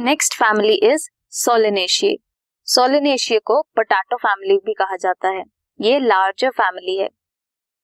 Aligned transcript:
Next 0.00 0.34
family 0.34 0.74
is 0.82 1.02
Solanaceae 1.30 2.16
Solanaceae 2.66 3.38
को 3.38 3.60
potato 3.76 4.16
family 4.16 4.56
भी 4.56 4.74
कहा 4.74 4.96
जाता 4.96 5.28
है। 5.28 5.42
ये 5.80 5.98
लार्जर 5.98 6.50
फैमिली 6.50 6.96
है। 6.96 7.08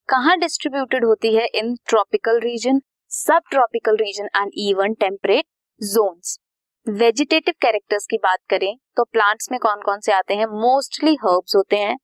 कहाँ 0.09 0.39
डिस्ट्रीब्यूटेड 0.39 1.05
होती 1.05 1.35
है 1.35 1.47
इन 1.55 1.75
ट्रॉपिकल 1.87 2.41
रीजन 2.41 2.81
सब 3.11 3.43
tropical 3.51 3.97
region 3.97 4.29
and 4.37 4.51
even 4.59 4.95
temperate 4.95 5.45
zones 5.81 6.39
vegetative 6.87 7.55
characters 7.63 8.07
की 8.07 8.17
बात 8.17 8.39
करें 8.51 8.77
तो 8.97 9.05
प्लांट्स 9.05 9.51
में 9.53 9.61
कौन 9.61 9.83
कौन 9.83 10.01
से 10.01 10.13
आते 10.13 10.35
हैं? 10.35 10.47
मोस्टली 10.47 11.15
हर्ब्स 11.15 11.57
होते 11.57 11.77
हैं। 11.77 11.97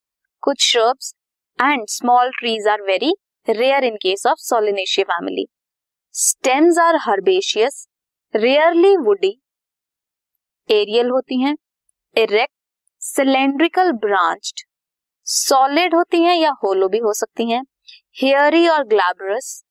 कुछ 0.42 0.62
shrubs 0.62 1.14
and 1.58 1.86
small 1.88 2.30
trees 2.30 2.68
are 2.68 2.82
very 2.82 3.14
rare 3.48 3.84
in 3.84 3.96
case 3.96 4.26
of 4.26 4.38
Solanaceae 4.40 5.14
family 5.14 5.46
stems 6.14 6.78
are 6.78 6.96
herbaceous 7.00 7.86
rarely 8.34 8.96
woody 8.96 9.38
aerial 10.68 11.08
होती 11.10 11.40
हैं 11.42 11.56
इरेक्ट 12.16 12.52
सिलेंड्रिकल 13.02 13.92
ब्रांच्ड 13.92 14.60
सॉलिड 15.26 15.94
होती 15.94 16.22
हैं 16.22 16.34
या 16.36 16.50
होलो 16.64 16.88
भी 16.88 16.98
हो 16.98 17.12
सकती 17.12 17.50
हैं 17.50 17.62
हेयरी 18.22 18.66
और 18.68 18.84
ग्लैबरस 18.84 19.64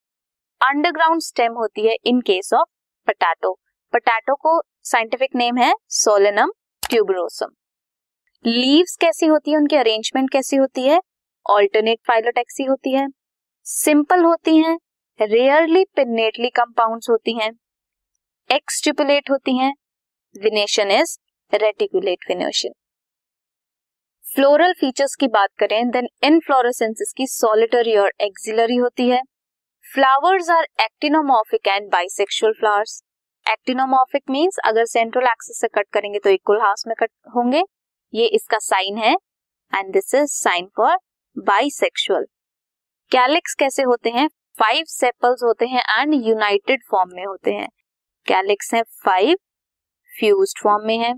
अंडरग्राउंड 0.61 1.21
स्टेम 1.21 1.53
होती 1.53 1.87
है 1.87 1.95
in 2.05 2.21
case 2.21 2.53
of 2.53 2.69
potato 3.07 3.53
potato 3.93 4.35
को 4.35 4.61
साइंटिफिक 4.83 5.35
नेम 5.35 5.57
है 5.57 5.73
सोलेनम 5.89 6.51
ट्यूबरोसम 6.89 7.55
लीव्स 8.45 8.95
कैसी 8.95 9.25
होती 9.25 9.51
है, 9.51 9.57
उनकी 9.57 9.75
अरेंजमेंट 9.75 10.29
कैसी 10.31 10.55
होती 10.55 10.87
है? 10.87 10.99
ऑल्टरनेट 11.45 11.99
फाइलोटेक्सी 12.07 12.63
होती 12.63 12.93
है. 12.93 13.07
सिंपल 13.65 14.23
होती 14.23 14.57
हैं 14.57 14.77
रेयरली 15.19 15.83
पिनेटली 15.95 16.49
कंपाउंड्स 16.49 17.09
होती 17.09 17.33
हैं. 17.33 17.51
एक्सट्रिपुलेट 18.49 19.29
होती 19.31 19.57
हैं 19.57 19.73
venation 20.35 20.91
is 20.91 21.17
reticulate 21.53 22.25
venation 22.29 22.71
floral 24.25 24.73
features 24.73 25.15
की 25.15 25.27
बात 25.27 25.49
करें 25.59 25.89
देन 25.89 26.07
इन 26.23 26.33
इनफ्लोरेसेंसेस 26.33 27.13
की 27.17 27.27
सॉलिटरी 27.27 27.95
और 27.97 28.11
एक्सिलरी 28.21 28.75
होती 28.75 29.07
है। 29.09 29.21
Flowers 29.85 30.49
are 30.49 30.67
actinomorphic 30.81 31.67
and 31.67 31.89
bisexual 31.91 32.53
flowers 32.59 33.01
actinomorphic 33.45 34.23
means 34.29 34.59
अगर 34.65 34.85
सेंट्रल 34.85 35.27
एक्सिस 35.27 35.59
से 35.61 35.67
कट 35.75 35.87
करेंगे 35.93 36.19
तो 36.19 36.29
इक्वल 36.29 36.61
हाफ़ 36.61 36.87
में 36.87 36.95
कट 36.99 37.11
होंगे। 37.35 37.63
ये 38.13 38.25
इसका 38.29 38.57
साइन 38.61 38.97
है 38.97 39.13
and 39.73 39.93
this 39.93 40.15
is 40.15 40.31
sign 40.33 40.67
for 40.77 40.97
bisexual 41.37 42.25
calyx 43.11 43.53
कैसे 43.59 43.83
होते 43.83 44.09
हैं? 44.09 44.27
फाइव 44.59 44.83
सेपल्स 44.89 45.43
होते 45.43 45.65
हैं 45.67 45.83
एंड 45.91 46.13
यूनाइटेड 46.27 46.83
फॉर्म 46.91 47.15
में 47.15 47.25
होते 47.25 47.51
हैं। 47.53 47.67
कैलिक्स 48.25 48.73
हैं 48.73 48.83
फाइव 49.05 49.37
फ्यूज्ड 50.19 50.61
फॉर्म 50.63 50.87
में 50.87 50.97
है। 50.97 51.13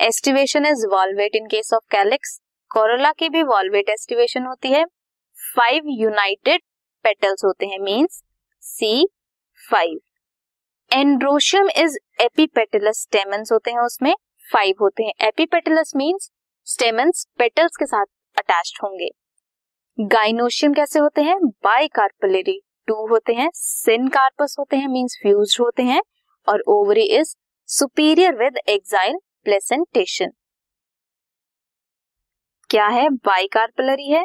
Aestivation 0.00 0.66
is 0.66 0.86
valvate 0.86 1.34
in 1.34 1.46
case 1.46 1.70
of 1.74 1.84
calyx 1.90 2.40
corolla 2.70 3.12
की 3.12 3.28
भी 3.28 3.42
वॉल्वेट 3.42 3.88
एस्टिवेशन 3.88 4.46
होती 4.46 4.68
है। 4.68 4.84
फाइव 5.56 5.82
यूनाइटेड 5.86 6.60
पेटल्स 7.04 7.44
होते 7.44 7.66
हैं 7.66 7.78
means 7.78 8.22
C 8.60 9.08
five 9.70 9.98
androecium 10.92 11.68
is 11.76 11.98
epipetalous 12.20 13.02
stamens 13.02 13.52
होते 13.52 13.70
हैं 13.70 13.78
उसमें। 13.78 14.14
फाइव 14.52 14.74
होते 14.80 15.04
हैं। 15.04 15.12
एपीपेटलस 15.20 15.92
मीन्स 15.96 16.30
स्टेमन्स 16.64 17.26
पेटल्स 17.38 17.76
के 17.76 17.86
साथ 17.86 18.04
अटैच्ड 18.38 18.78
होंगे। 18.82 19.10
गाइनोशियम 20.00 20.74
कैसे 20.74 20.98
होते 20.98 21.22
हैं? 21.22 21.38
बाई 21.46 21.88
कार्पलरी 21.88 22.62
टू 22.86 23.06
होते 23.06 23.32
हैं। 23.32 23.50
सिन 23.54 24.08
कार्पस 24.08 24.56
होते 24.58 24.76
हैं 24.76 24.88
मीन्स 24.88 25.18
फ्यूज 25.22 25.56
होते 25.60 25.82
हैं। 25.82 26.02
और 26.48 26.62
ovary 26.68 27.02
is 27.02 27.36
superior 27.68 28.34
with 28.34 28.56
axile 28.68 29.16
placentation 29.44 30.30
क्या 32.70 32.86
है? 32.86 33.08
बाइकार्पलरी 33.10 34.08
है 34.10 34.24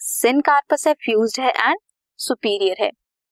सिन 0.00 0.40
कार्पस 0.40 0.86
है 0.86 0.92
फ्यूज्ड 1.04 1.40
है 1.40 1.50
एंड 1.50 1.78
सुपीरियर 2.18 2.82
है. 2.82 2.90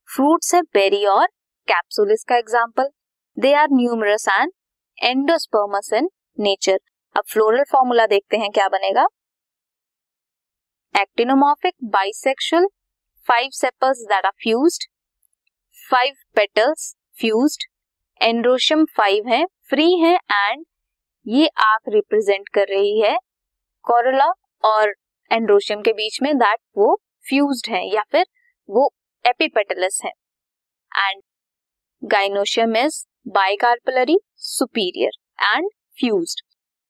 फ्रूट्स 0.08 0.54
है 0.54 0.60
बेरी 0.74 1.04
और 1.06 1.26
कैप्सूल 1.68 2.12
इसका 2.12 2.36
example 2.36 2.88
they 3.36 3.52
are 3.54 3.68
numerous 3.72 4.26
and 4.30 4.52
endospermous 4.98 5.92
in 5.92 6.08
nature 6.38 6.78
अब 7.16 7.24
फ्लोरल 7.32 7.64
फॉर्मूला 7.72 8.06
देखते 8.06 8.36
हैं 8.36 8.50
क्या 8.50 8.68
बनेगा. 8.68 9.06
Actinomorphic 10.94 11.74
bisexual 11.90 12.66
five 13.28 13.50
sepals 13.54 14.00
that 14.08 14.26
are 14.26 14.32
fused 14.42 14.88
five 15.88 16.14
petals 16.36 16.94
fused 17.18 17.69
androecium 18.20 18.84
five 18.96 19.28
है, 19.28 19.44
फ्री 19.70 19.92
है 19.98 20.14
एंड 20.32 20.64
ये 21.26 21.46
आँख 21.60 21.88
रिप्रेजेंट 21.88 22.48
कर 22.48 22.66
रही 22.70 23.00
है 23.00 23.16
कोरोला 23.84 24.30
और 24.64 24.94
एंड्रोशियम 25.30 25.82
के 25.82 25.92
बीच 25.92 26.18
में 26.22 26.36
दैट 26.38 26.58
वो 26.78 26.94
फ्यूज्ड 27.26 27.70
है 27.72 27.82
या 27.94 28.02
फिर 28.12 28.26
वो 28.68 28.90
एपिपेटलस 29.24 30.00
है 30.04 30.10
and 30.92 31.22
gynoecium 32.02 32.76
is 32.76 33.04
bicarpellary 33.28 34.18
superior 34.48 35.56
and 35.56 35.68
fused 35.98 36.42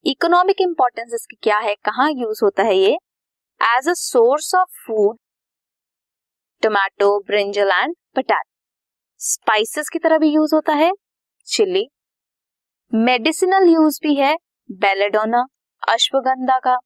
economic 0.07 0.61
importance 0.61 1.15
इसकी 1.15 1.37
क्या 1.43 1.59
है, 1.59 1.75
कहाँ 1.75 2.11
यूज़ 2.11 2.41
होता 2.45 2.63
है 2.63 2.77
ये? 2.77 2.93
As 3.61 3.89
a 3.89 3.93
source 3.95 4.55
of 4.55 4.69
food 4.87 5.17
tomato 6.63 7.19
brinjal 7.27 7.71
and 7.73 7.95
potato 8.17 8.49
spices 9.21 9.89
की 9.89 9.99
तरह 9.99 10.19
भी 10.19 10.29
यूज़ 10.29 10.55
होता 10.55 10.73
है। 10.75 10.91
चिली 11.51 11.89
मेडिसिनल 12.93 13.69
यूज़ 13.69 13.99
भी 14.03 14.15
है 14.15 14.35
बेलेडोना 14.71 15.43
अश्वगंधा 15.89 16.59
का 16.59 16.77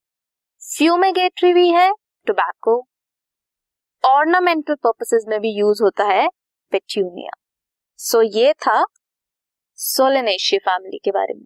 फ्यूमेगेटरी 0.61 1.53
भी 1.53 1.69
है 1.69 1.89
टोबैको 2.27 2.75
ऑर्नामेंटल 4.03 4.75
पर्पसेस 4.75 5.25
में 5.27 5.39
भी 5.39 5.51
यूज़ 5.59 5.83
होता 5.83 6.03
है 6.03 6.27
पेट्यूनिया 6.71 7.31
सो 7.99 8.23
so, 8.23 8.29
ये 8.35 8.53
था 8.53 8.85
सोलेनेशिया 9.79 10.71
फैमिली 10.71 10.97
के 10.97 11.11
बारे 11.11 11.33
में। 11.33 11.45